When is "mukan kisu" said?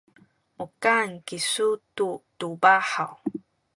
0.57-1.69